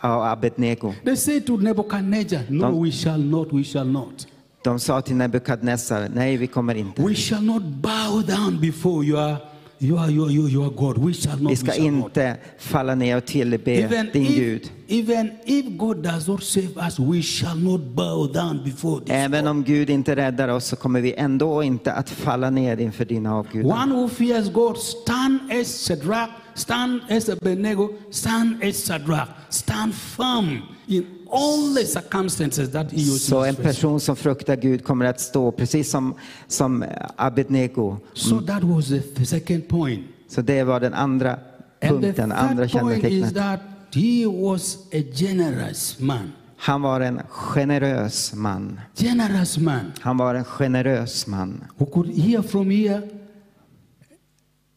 [0.00, 0.94] och Abednego.
[1.04, 4.26] They say to Nebuchadnezzar, No, Don't- we shall not, we shall not.
[4.64, 7.02] De sa till Nebukadnessar, nej vi kommer inte.
[7.02, 9.36] We shall not bow down before your,
[9.78, 10.98] your, your, your, your God.
[10.98, 11.52] We shall not.
[11.52, 14.70] Vi ska inte falla ner och tillbe Even din if, Gud.
[14.88, 19.46] even if God does not save us, we shall not bow down before this Även
[19.46, 23.34] om Gud inte räddar oss så kommer vi ändå inte att falla ner inför dina
[23.34, 23.82] avgudar.
[23.82, 30.58] One who fears God stand as Shadrach, stand as Abednego, stand as Shadrach, stand firm
[30.86, 35.52] in all circumstances that he was Så en person som fruktar Gud kommer att stå
[35.52, 36.14] precis som,
[36.48, 36.84] som
[37.16, 37.96] Abednego.
[38.12, 40.04] So that was the, second point.
[40.28, 41.38] Så det var den andra
[41.80, 43.34] punkten, andra kännetecknet.
[43.34, 43.60] that
[43.94, 46.32] he was a generous man.
[46.56, 48.80] Han var en generös man.
[48.94, 51.64] Generous man Han var en generös man.
[51.78, 53.02] who could hear from here.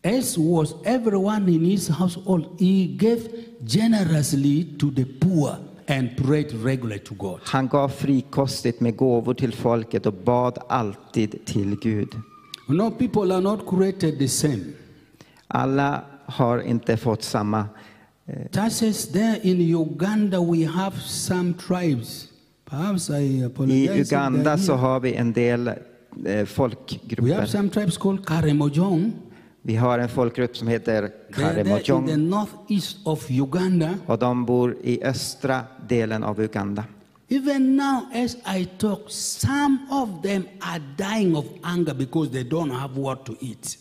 [0.04, 3.30] As was everyone in his household, he gave
[3.66, 7.40] generously to the poor and prayed regularly to God.
[7.44, 12.08] Han gav frikostigt med gåvor till folket och bad alltid till Gud.
[12.68, 14.64] Know, people are not created the same.
[15.48, 17.66] Alla har inte fått samma.
[18.52, 22.28] Churches there in Uganda, we have some tribes.
[22.70, 23.50] Perhaps I
[24.00, 25.74] Uganda så har vi en del eh,
[26.16, 27.46] We have folkgrupper.
[27.46, 29.14] some tribes called Karemojong.
[29.62, 31.12] Vi har en folkgrupp som heter
[33.30, 33.94] Uganda.
[34.06, 36.84] och de bor i östra delen av Uganda.
[37.32, 42.72] Even now, as I talk, some of them are dying of hunger because they don't
[42.72, 43.78] have what to eat.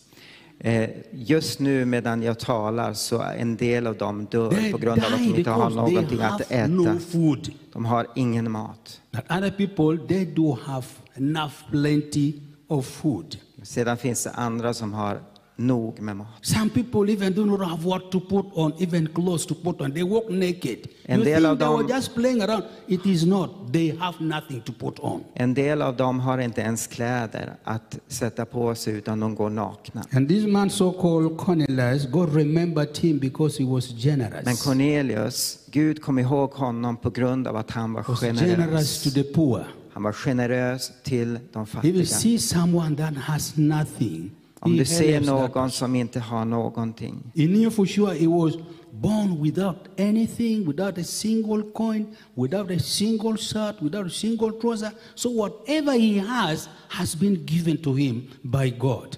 [0.59, 4.77] Eh, Just nu medan jag talar så är en del av dem dör They på
[4.77, 6.67] grund av att de inte har någonting att äta.
[6.67, 7.49] no food.
[7.73, 9.01] De har ingen mat.
[9.11, 12.33] But other people, they do have enough plenty
[12.67, 13.37] of food.
[13.63, 15.19] Sedan finns det andra som har
[15.59, 16.27] nog med mat.
[16.41, 19.91] Some people even do not have what to put on, even clothes to put on.
[19.93, 20.77] They walk naked.
[21.05, 22.63] En you del think av they dem- were just playing around.
[22.87, 23.49] It is not.
[23.73, 25.23] They have nothing to put on.
[25.33, 29.49] En del av dem har inte ens kläder att sätta på sig utan de går
[29.49, 30.03] nakna.
[30.11, 34.45] And this man, so-called Cornelius, God remembered him because he was generous.
[34.45, 39.03] Men Cornelius, Gud kom ihåg honom på grund av att han var was generous generös.
[39.03, 39.63] to the poor.
[39.93, 42.05] Han var generös till de He will fattiga.
[42.05, 44.31] see someone that has nothing.
[44.61, 47.23] Om du ser någon som inte har någonting.
[47.35, 48.53] He knew for sure he was
[48.91, 54.91] born without anything, without a single coin, without a single shirt, without a single trouser.
[55.15, 59.17] So whatever he has has been given to him by God.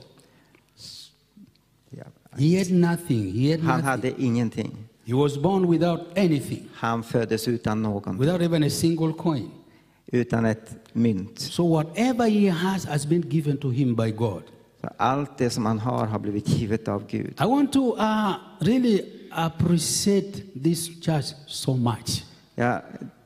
[2.38, 3.32] He had nothing.
[3.34, 3.86] He had Han nothing.
[3.86, 4.72] hade ingenting.
[5.06, 9.50] He was born without anything, Han föddes utan någon, without even a single coin.
[10.12, 11.40] utan ett mynt.
[11.40, 14.44] So whatever he has has been given to him by God.
[14.98, 17.34] Allt det som han har har blivit givet av Gud.
[17.42, 20.32] I want to uh, really appreciate
[20.64, 22.24] this church so much
[22.56, 22.82] Jag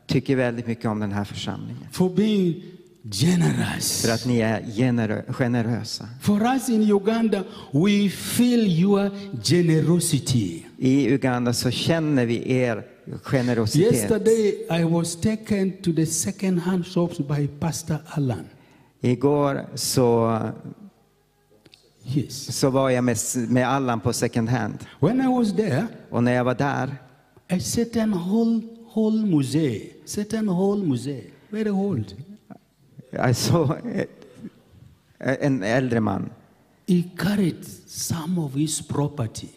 [0.08, 1.88] tycker väldigt mycket om den här församlingen.
[1.91, 2.62] for being
[3.12, 4.02] generous.
[4.06, 6.08] För att ni är generö- generösa.
[6.22, 9.10] For us in Uganda, we feel your
[9.44, 10.63] generosity.
[10.78, 12.84] I Uganda så känner vi er
[13.24, 13.94] generositet.
[13.94, 18.46] Yesterday, I was taken to the second-hand shops by Pastor Alan.
[19.02, 20.39] Igår så,
[22.13, 22.58] Yes.
[22.60, 23.18] så var jag med,
[23.50, 24.86] med Allan på second hand.
[25.00, 26.96] When I was there, Och när jag var där
[27.50, 28.62] a certain whole
[28.94, 32.15] whole museum, certain whole museum, very old.
[33.12, 33.72] jag såg
[35.20, 36.30] en äldre man.
[36.88, 39.48] He carried some of his property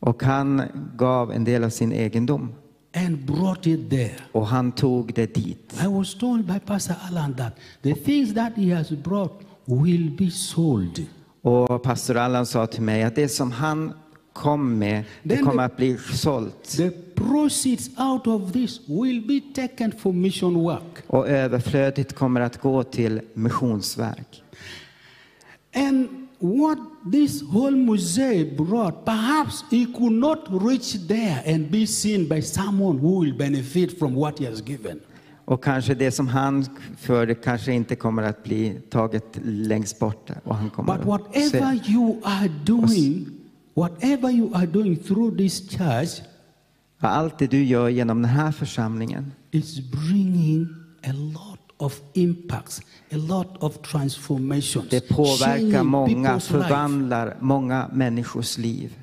[0.00, 0.62] Och han
[0.96, 2.52] gav en del av sin egendom.
[2.94, 4.14] and brought it there.
[4.32, 5.74] Och han tog det dit.
[5.84, 7.52] I was told by Pastor Alan that
[7.82, 9.32] the things that he has brought
[9.64, 11.06] will be sold.
[11.46, 13.92] Och pastor Allan sa till mig att det som han
[14.32, 16.76] kom med, det kommer att bli sålt.
[16.76, 21.04] The proceeds out of this will be taken for mission work.
[21.06, 24.42] Och överflödet kommer att gå till missionsverk.
[25.74, 26.78] And what
[27.12, 32.98] this whole museum brought, perhaps he could not reach there and be seen by someone
[32.98, 35.00] who will benefit from what he has given.
[35.46, 36.66] Och kanske det som han
[36.98, 40.30] förde kanske inte kommer att bli taget längst bort.
[40.44, 41.40] Och han kommer But att se.
[41.40, 43.26] whatever you are doing,
[43.74, 46.20] whatever you are doing through this church
[46.98, 50.68] Allt det du gör genom den här församlingen is bringing
[51.04, 52.80] a lot of impacts,
[53.12, 58.98] a lot of transformations, det påverkar många, förvandlar många människors liv.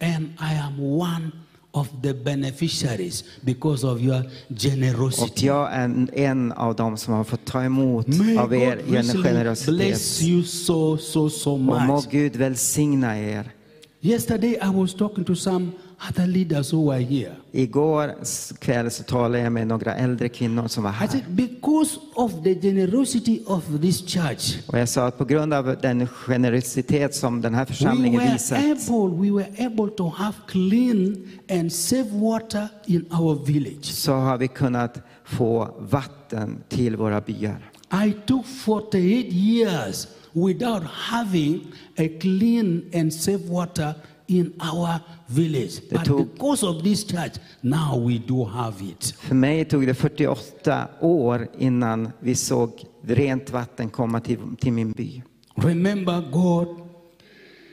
[0.00, 1.30] And I am one
[1.72, 5.46] of the beneficiaries because of your Och generosity.
[5.46, 9.74] jag är en- av dem som har fått ta emot May av er God generositet.
[9.76, 11.74] bless you so, so, so much.
[11.74, 12.02] Och må.
[12.10, 13.52] Gud välsigna er.
[14.00, 15.70] Yesterday, I was talking to some
[16.08, 17.32] other leaders who were here.
[17.52, 18.14] Igår
[18.58, 21.06] kväll så talade jag med några äldre kvinnor som var I här.
[21.08, 25.76] said, because of the generosity of this church, Och jag sa att på grund av
[25.82, 30.34] den generositet som den här we församlingen were, visat able, we were able to have
[30.46, 33.84] clean and safe water in our village.
[33.84, 37.70] så har vi kunnat få vatten till våra byar.
[38.06, 38.98] I took 48
[39.30, 41.60] years without having
[41.98, 43.94] a clean and safe water
[44.28, 45.80] in our village.
[45.90, 49.14] But tog- because of this church, now we do have it.
[49.18, 54.92] För mig tog det 48 år innan vi såg rent vatten komma till, till min
[54.92, 55.22] by.
[55.54, 56.68] Remember, God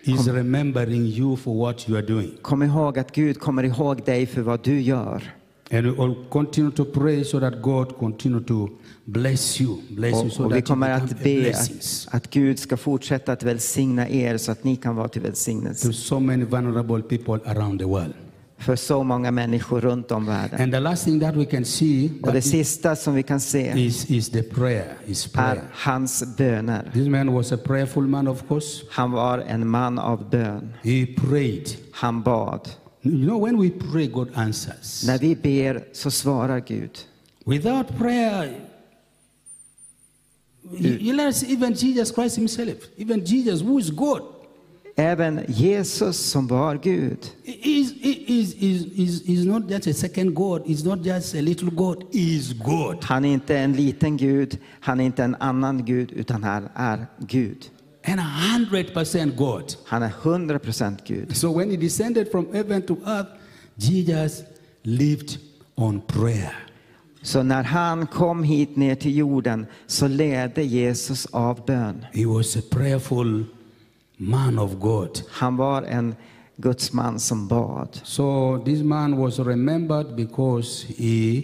[0.04, 2.32] is remembering you for what you are doing.
[2.42, 5.34] Kom ihåg att Gud kommer ihåg dig för vad du gör.
[5.72, 8.70] And we will continue to pray so that God continue to
[9.06, 12.78] bless you, bless you so Och, och vi kommer att be att, att Gud ska
[12.78, 17.02] fortsätta att välsigna er så att ni kan vara till välsignelse to so many vulnerable
[17.02, 18.14] people around the world.
[18.58, 20.62] för så många människor runt om världen.
[20.62, 23.74] And the last thing that we can see Och det sista som vi kan se
[23.86, 25.64] is, is the prayer, is är prayer.
[25.72, 26.90] hans böner.
[26.94, 28.86] This man was a prayerful man, of course.
[28.90, 30.74] Han var en man av bön.
[30.84, 31.70] He prayed.
[31.92, 32.70] Han bad.
[33.02, 35.04] You know, when we pray, God answers.
[35.08, 36.92] När vi ber så svarar Gud.
[37.46, 38.60] Without prayer,
[40.72, 44.22] you, you even Jesus Christ himself, even Jesus, who is God,
[44.98, 47.18] Även Jesus som var Gud
[47.66, 51.70] is, is, is, is, is not just a second God, is not just a little
[51.70, 53.04] God, he is God.
[53.04, 57.08] Han är inte en liten Gud, han är inte en annan Gud, utan han är
[57.20, 57.70] Gud.
[58.08, 59.74] And a hundred percent God.
[59.86, 61.36] Han är 100% Gud.
[61.36, 63.30] So when he descended from heaven to earth,
[63.76, 64.44] Jesus
[64.84, 65.38] lived
[65.76, 66.65] on prayer.
[67.26, 72.06] Så när han kom hit ner till jorden så ledde Jesus av bön.
[72.14, 73.46] He was a prayerful
[74.18, 75.10] man of God.
[75.32, 76.16] Han var en
[76.58, 77.88] Guds man som bad.
[78.04, 81.44] So this man was remembered because he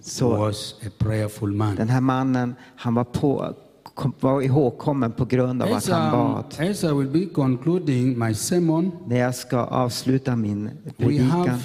[0.00, 1.76] Så was a prayerful man.
[1.76, 3.54] den här mannen, han var, på,
[3.94, 6.70] kom, var ihågkommen på grund av att As, han um, bad.
[6.70, 11.58] as I will be concluding my sermon, När jag ska avsluta min predikan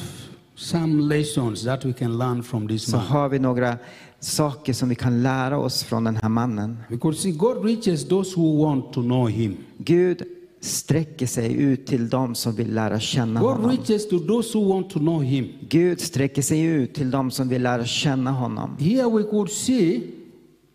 [0.61, 3.05] some lessons that we can learn from this så man.
[3.05, 3.77] har vi några
[4.19, 6.77] saker som vi kan lära oss från den här mannen.
[6.89, 9.57] Because see, God reaches those who want to know Him.
[9.77, 10.23] Gud
[10.61, 13.69] sträcker sig ut till dem som vill lära känna God honom.
[13.69, 15.47] reaches to those who want to know Him.
[15.69, 18.77] Gud sträcker sig ut till dem som vill lära känna honom.
[18.79, 20.01] Here we could see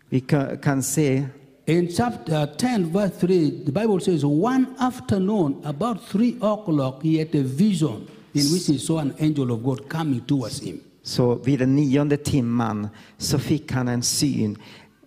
[0.09, 1.25] Vi kan, kan se
[1.65, 7.35] in chapter 10, verse 3, the Bible says, One afternoon, about three o'clock, he had
[7.35, 10.79] a vision in which he saw an angel of God coming towards him.
[11.03, 12.87] så vid den nionde timman
[13.17, 14.57] så fick han en syn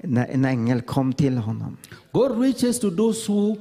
[0.05, 1.77] när en ängel kom till honom.
[2.13, 3.57] God reaches to those who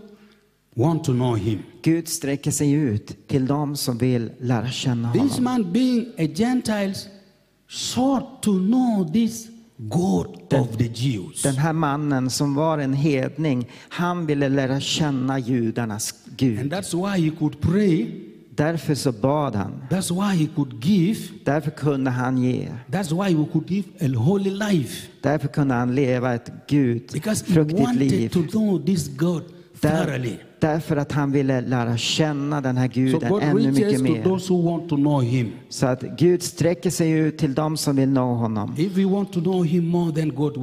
[0.76, 1.60] want to know Him.
[1.82, 5.43] Gud sträcker sig ut till dem som vill lära känna This honom.
[5.43, 6.93] man, being a Gentile,
[7.67, 11.41] sought to know this God of the Jews.
[11.41, 16.72] Den här mannen som var en hedning, han ville lära känna judarnas And Gud.
[16.74, 18.08] that's why he could pray,
[18.60, 19.72] Därför så bad han.
[19.89, 22.67] that's why he could give, Därför kunde han ge.
[22.91, 25.08] that's why he could live a holy life.
[25.22, 28.30] Därför kunde han leva ett Gud, Because he wanted liv.
[28.30, 29.43] to know this God
[29.82, 30.38] thoroughly.
[30.60, 34.24] Där, därför att han ville lära känna den här So guden God ännu mycket mer.
[35.69, 38.76] Så att Gud sträcker sig ut till dem som vill nå honom.
[40.36, 40.58] God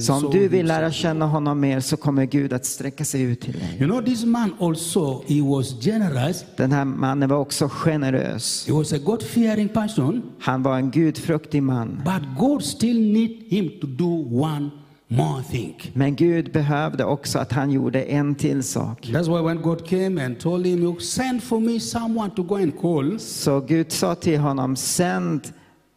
[0.00, 3.22] Så om so du vill lära känna honom mer så kommer Gud att sträcka sig
[3.22, 3.76] ut till dig.
[3.78, 6.44] You know, this man also, he was generous.
[6.56, 8.66] Den här mannen var också generös.
[8.66, 10.22] He was a God-fearing person.
[10.40, 12.02] Han var en gudfruktig man.
[12.04, 14.70] But God still need him to do one
[15.08, 15.90] more thing.
[15.94, 19.06] Men Gud behövde också att han gjorde en till sak.
[19.06, 22.54] That's why when God came and told him, "You send for me someone to go
[22.54, 25.40] and call Så Gud sa till honom, sänd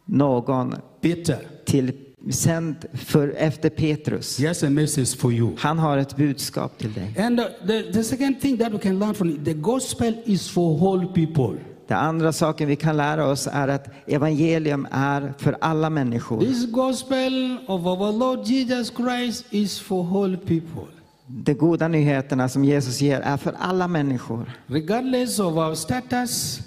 [0.04, 1.92] någon Peter, till,
[2.30, 4.44] sänd för, efter Petrus.
[4.44, 7.14] has a message for you." Han har ett budskap till dig.
[7.18, 10.48] And uh, the, the second thing that we can learn from it, the gospel is
[10.50, 11.56] for all people.
[11.88, 16.40] Den andra saken vi kan lära oss är att evangelium är för alla människor.
[16.40, 20.82] This gospel of our Lord Jesus Christ is for all people.
[21.26, 24.50] De goda nyheterna som Jesus ger är för alla människor.
[24.66, 26.60] Regardless of our status,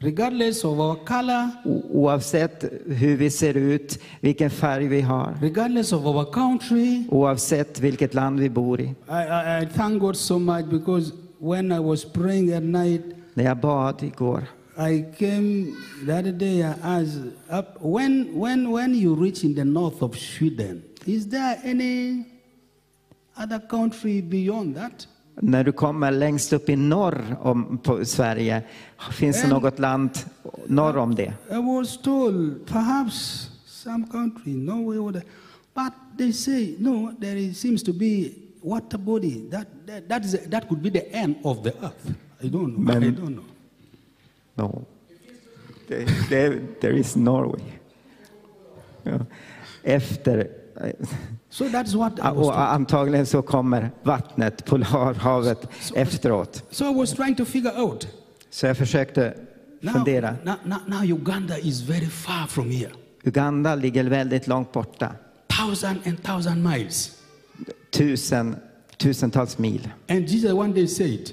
[0.00, 1.50] regardless of our color,
[1.92, 7.04] Oavsett hur vi ser ut, vilken färg vi har, regardless of our country.
[7.10, 8.84] oavsett vilket land vi bor i.
[8.84, 13.02] I, I, I thank God so much because when I was praying at night,
[13.38, 14.44] När jag bad igår,
[14.76, 15.72] I came
[16.06, 16.58] the other day.
[16.58, 21.60] I asked, up, when, when, when you reach in the north of Sweden, is there
[21.64, 22.24] any
[23.36, 25.08] other country beyond that?
[25.40, 28.62] när du kommer längst upp i norr om, på Sverige,
[29.12, 30.10] finns det En- något land
[30.66, 31.32] norr om det?
[31.50, 35.22] I was told perhaps some country, Norway, or the,
[35.74, 37.12] but they say no.
[37.20, 38.30] There is, seems to be
[38.62, 39.50] water body.
[39.50, 42.14] That that that, is that could be the end of the earth.
[42.40, 42.78] I don't know.
[42.80, 43.44] Men- I don't know.
[44.54, 44.84] No.
[45.88, 47.62] There, there, there is Norway.
[49.02, 49.18] Ja.
[49.82, 50.46] Efter,
[51.50, 56.62] So that's what I was och antagligen så kommer vattnet, Polarhavet, efteråt.
[56.70, 58.08] So I was trying to figure out.
[58.50, 59.34] Så jag försökte
[59.80, 60.36] Now, fundera.
[60.44, 62.90] now, now, now Uganda is very far from here.
[63.22, 65.12] Uganda ligger väldigt långt borta.
[65.48, 67.10] Thousand and thousand miles.
[67.90, 68.56] Tusen,
[68.96, 69.88] tusentals mil.
[70.08, 71.30] And Jesus one day said,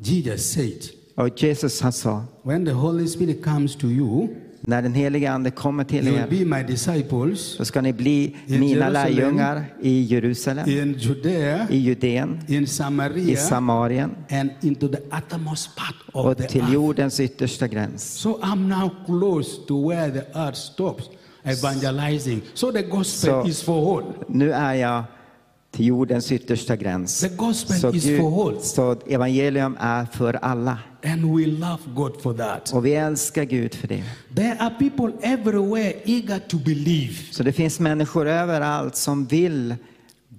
[0.00, 0.82] Jesus said,
[1.14, 4.28] Och Jesus han sa, when the Holy Spirit comes to you,
[4.60, 8.60] när den helige ande kommer till er be my disciples så ska ni bli In
[8.60, 14.88] mina Jerusalem, lärjungar i Jerusalem, in Judea, i Judeen, in i Samaria, Samarien and into
[14.88, 16.72] the uttermost part of och the till earth.
[16.72, 18.02] jordens yttersta gräns.
[18.04, 21.04] So I'm now close to where the earth stops
[21.44, 22.40] evangelizing.
[22.54, 24.04] So the gospel So- is for all.
[24.28, 25.04] Nu är jag
[25.78, 27.20] till jordens yttersta gräns.
[27.20, 28.60] The gospel Så, is Gud, for all.
[28.60, 30.78] så evangelium är för alla.
[31.04, 32.72] And we love God for that.
[32.74, 34.04] Och vi älskar Gud för det.
[34.34, 37.14] There are people everywhere eager to believe.
[37.30, 39.74] Så det finns människor överallt som vill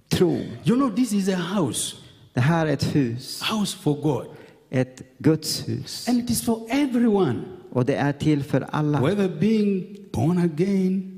[0.10, 0.32] tro.
[0.64, 1.96] You know, this is a house,
[2.34, 4.26] Det här är ett hus, house for God.
[4.72, 6.06] ett Guds hus.
[6.10, 7.40] And it is for everyone,
[7.72, 9.02] Och det är till för alla.
[9.02, 11.16] whether being born again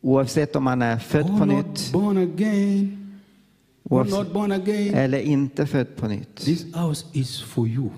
[0.00, 3.00] Oavsett om man är född på nytt born again
[3.90, 6.36] eller inte född på nytt.
[6.36, 7.90] This house is for you.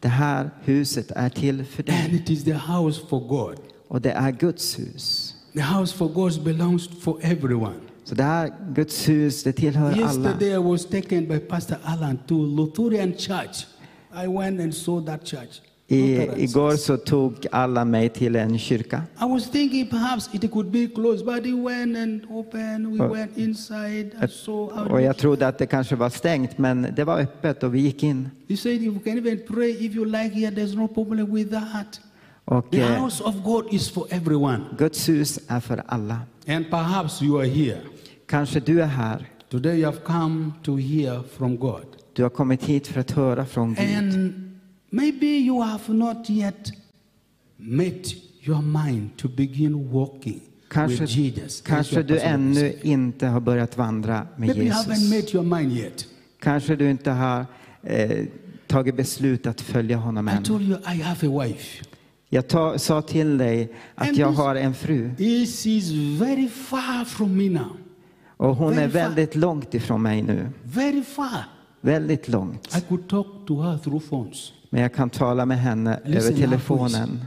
[0.00, 3.56] Det här huset är till för And it is the house for God.
[3.88, 5.34] Och det är Guds hus.
[5.52, 7.80] The house for God belongs for everyone.
[8.04, 10.02] Så det här Guds hus, det tillhör alla.
[10.02, 13.66] Yesterday I was taken by Pastor Alan to Lutheran Church.
[14.24, 15.60] I went and saw that church.
[15.92, 19.02] I, igår så tog alla mig till en kyrka.
[19.20, 22.86] I was thinking perhaps it could be closed, but he went and opened.
[22.86, 23.12] We Oh.
[23.12, 24.10] went inside.
[24.24, 27.74] I saw Och jag trodde att det kanske var stängt, men det var öppet och
[27.74, 28.28] vi gick in.
[28.48, 30.50] he said you can even pray if you like here.
[30.50, 32.00] There's no problem with that.
[32.44, 34.60] Och The eh, house of God is for everyone.
[34.78, 36.20] Guds hus är för alla.
[36.48, 37.78] And perhaps you are here.
[38.26, 39.28] Kanske du är här.
[39.50, 41.84] Today you have come to hear from God.
[42.12, 43.96] Du har kommit hit för att höra från Gud.
[43.98, 44.51] And
[44.92, 46.72] maybe you have not yet
[47.56, 48.02] made
[48.46, 50.40] your mind to begin walking
[50.70, 51.60] Kanske, with Jesus.
[51.60, 55.10] kanske du ännu inte har börjat vandra med Maybe you haven't Jesus.
[55.10, 56.06] made your mind yet.
[56.40, 57.46] Kanske du inte har
[57.82, 58.24] eh,
[58.66, 60.42] tagit beslut att följa honom I än.
[60.42, 61.84] told you I have a wife.
[62.28, 65.66] Jag ta, sa till dig att And jag this- har en fru is
[66.20, 67.76] very far from me now.
[68.36, 68.98] och hon är Very far.
[69.00, 70.48] väldigt långt ifrån mig nu.
[70.62, 71.44] Very far.
[71.80, 72.76] Väldigt långt.
[72.76, 76.40] I could talk to her through phones, Men jag kan tala med henne Listen över
[76.40, 77.24] telefonen.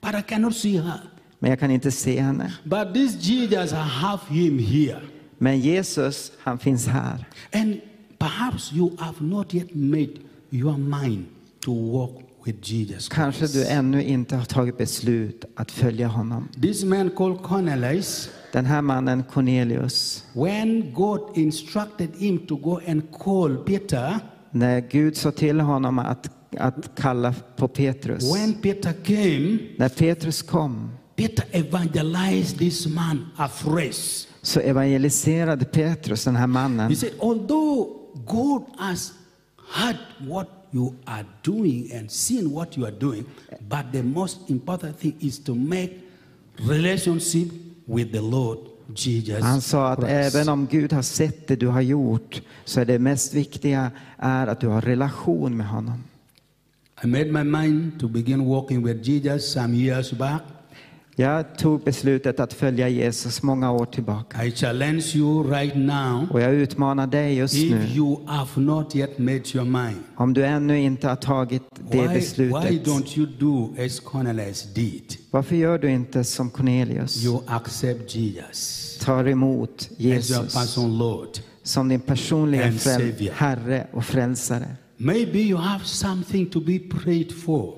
[0.00, 1.00] but I cannot see her.
[1.38, 2.52] Men jag kan inte se henne.
[2.64, 5.00] But this Jesus, I have him here.
[5.38, 7.24] Men Jesus, han finns här.
[7.52, 7.80] And
[8.18, 10.10] perhaps you have not yet made
[10.50, 11.24] your mind
[11.64, 12.10] to walk
[12.44, 16.48] with Jesus Kanske du ännu inte har tagit beslut att följa honom.
[16.62, 23.02] This man called Cornelius, Den här mannen Cornelius, when God instructed him to go and
[23.18, 24.18] call Peter,
[24.50, 28.34] när Gud sa till honom att, att kalla på Petrus.
[28.34, 34.26] when Peter came, När Petrus kom Peter evangelized this man afresh.
[34.42, 36.96] så evangeliserade Petrus den här He mannen.
[36.96, 37.88] said, although
[38.26, 39.12] God has
[39.74, 43.24] heard what you are doing and seen what you are doing,
[43.60, 45.90] but the most important thing is to make
[46.56, 47.48] relationship
[47.84, 48.58] with the Lord
[48.96, 50.34] Jesus Han sa att Christ.
[50.34, 54.46] även om Gud har sett det du har gjort så är det mest viktiga är
[54.46, 56.04] att du har relation med honom.
[57.04, 60.42] I made my mind to begin walking with Jesus some years back.
[61.16, 64.44] Jag tog beslutet att följa Jesus många år tillbaka.
[64.44, 66.26] I challenge you right now.
[66.30, 67.86] Och jag utmanar dig just If nu.
[67.94, 72.06] you have not yet made your mind, Om du ännu inte har tagit det why,
[72.08, 72.86] why beslutet.
[72.86, 75.02] don't you do as Cornelius did?
[75.30, 77.24] Varför gör du inte som Cornelius?
[77.24, 81.28] You accept Jesus Tar emot as your Jesus Lord.
[81.62, 82.72] som din personliga.
[83.32, 84.66] Herre och frälsare.
[85.02, 87.74] Maybe you have something to be prayed for.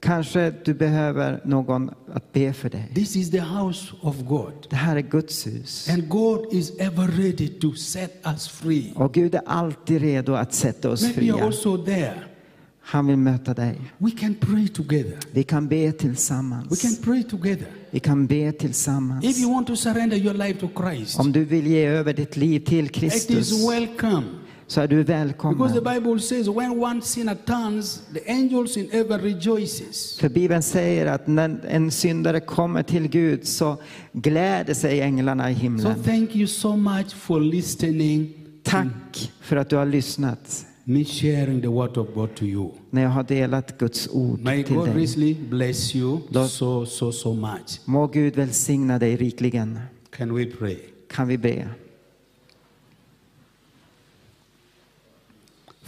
[0.00, 2.90] Kanske du behöver någon att be för dig.
[2.94, 4.52] This is the house of God.
[4.70, 5.88] Det här är Guds hus.
[5.88, 8.92] And God is ever ready to set us free.
[8.94, 11.44] Och Gud är alltid redo att sätta oss Maybe fria.
[11.44, 12.14] also there.
[12.80, 13.80] Han vill möta dig.
[13.98, 15.18] We can pray together.
[15.32, 16.82] Vi kan be We tillsammans.
[16.82, 17.66] can pray together.
[17.90, 19.38] Vi kan be If tillsammans.
[19.38, 22.60] you want to surrender your life to Christ, Om du vill ge över ditt liv
[22.60, 24.22] till it Kristus is welcome.
[24.66, 25.94] Så är du Because the välkommen.
[26.04, 30.18] Bible says when one sinner turns, the angels in heaven rejoices.
[30.20, 33.76] För Bibeln säger att när en syndare kommer till Gud så
[34.12, 36.02] gläder sig änglarna i So himlen.
[36.04, 41.68] thank you so much for listening Tack för att du har lyssnat me sharing the
[41.68, 42.70] word of God to you.
[42.90, 44.94] när jag har delat Guds ord May till God dig.
[44.96, 46.48] richly bless you Lord.
[46.50, 47.80] so, so, so much.
[47.84, 49.78] Må Gud välsigna dig rikligen.
[50.10, 50.76] Can we pray?
[51.14, 51.68] kan vi be.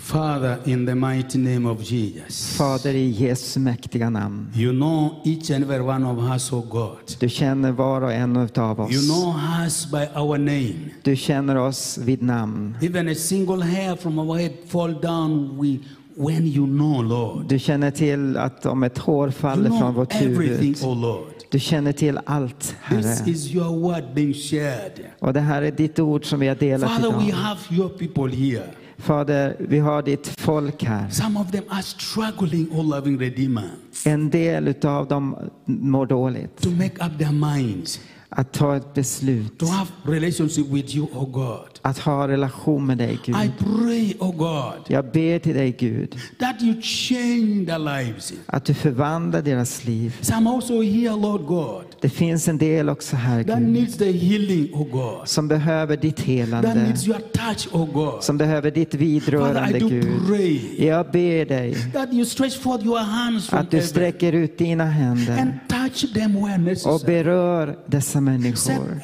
[0.06, 4.50] Father, in the mighty name of Jesus, Fader i Jesu mäktiga namn.
[4.54, 6.98] you know each and every one of us, oh God.
[7.18, 8.92] Du känner var och en av oss.
[8.92, 9.34] You know
[9.64, 10.74] us by our name.
[11.02, 12.76] Du känner oss vid namn.
[12.82, 15.78] Even a single hair from our head fall down we,
[16.16, 17.48] when you know, Lord.
[17.48, 20.84] Du känner till att om ett hår faller från vårt everything, huvud.
[20.84, 21.24] oh Lord.
[21.50, 23.30] Du känner till allt, This Herre.
[23.30, 24.92] is your word being shared.
[25.18, 27.36] Och det här är ditt ord som vi har delat Father, we idag.
[27.36, 28.66] have your people here.
[28.98, 31.08] Fader, vi har ditt folk här.
[31.10, 33.70] Some of them are struggling, oh loving Redeemer,
[34.06, 36.62] En del utav dem mår dåligt.
[36.62, 39.58] to make up their minds, Att ta ett beslut.
[39.58, 41.68] to have relationship with you, oh God.
[41.82, 43.36] Att ha relation med dig, I Gud.
[43.58, 48.32] pray, oh God, Jag ber till dig, Gud, that you change their lives.
[48.46, 50.16] att du förvandlar deras liv.
[50.20, 54.12] Some also here, Lord God, Det finns en del också här, that Gud, needs the
[54.12, 55.28] healing, oh God.
[55.28, 56.74] som behöver ditt That helande.
[56.74, 58.22] needs your touch, oh God.
[58.24, 60.26] Som behöver ditt Father, vidrörande, I do Gud.
[60.26, 64.58] pray Jag ber dig that you stretch forth your hands from att du sträcker ut
[64.58, 65.50] dina händer and
[66.86, 69.00] och berör dessa Set människor.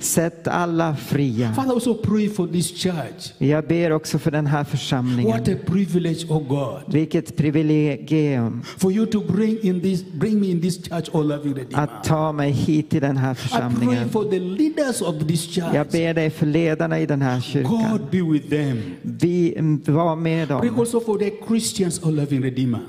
[0.00, 1.52] Sätt alla fria.
[1.54, 3.32] Father, also pray for this church.
[3.38, 5.40] Jag ber också för den här What församlingen.
[5.40, 10.60] a privilege, oh God, Vilket privilegium for you to bring in this, bring me in
[10.60, 11.82] this church, oh loving Redeemer.
[11.84, 14.08] att ta mig hit till den här I pray församlingen.
[14.08, 17.90] for the leaders of this Jag ber dig för ledarna i den här kyrkan.
[17.92, 18.82] God be with them.
[19.02, 19.54] Vi
[19.86, 22.80] var med Pray dem also for the Christians, oh loving Redeemer.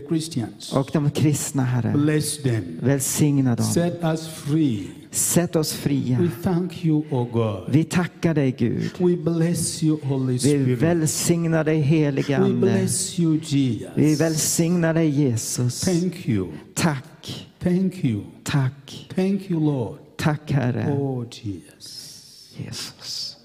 [0.00, 0.72] The Christians.
[0.72, 1.92] och de kristna, Herre.
[1.98, 2.64] Bless them.
[2.82, 3.66] Välsigna dem.
[3.66, 4.86] Set us free.
[5.10, 6.18] Sätt oss fria.
[6.20, 7.64] We thank you, oh God.
[7.68, 8.90] Vi tackar dig, Gud.
[8.98, 10.78] We bless you, Holy Vi Spirit.
[10.78, 12.60] välsignar dig, helige We Ande.
[12.60, 13.40] bless you,
[13.94, 15.80] Vi välsignar dig, Jesus.
[15.80, 16.48] Thank you.
[16.74, 18.22] Tack, Thank you.
[18.44, 19.98] tack, Thank you, Lord.
[20.16, 20.92] tack, Herre.
[20.92, 22.50] Oh, Jesus.
[22.58, 23.36] Jesus.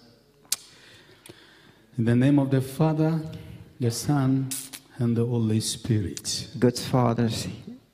[1.97, 3.19] In the name of the Father,
[3.81, 4.45] the Son,
[4.99, 6.49] and the Holy Spirit.
[6.53, 7.47] Guds faders,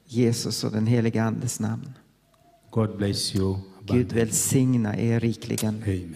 [0.05, 1.93] Jesus och den helige Andes namn.
[2.69, 3.55] God bless you.
[3.85, 5.83] Gud välsigna er rikligen.
[5.83, 6.15] Amen.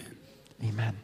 [0.60, 0.94] Amen.